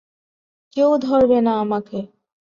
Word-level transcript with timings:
কেউ 0.75 0.89
ধরবে 1.01 1.37
না 1.41 1.53
আমাকে। 1.61 1.99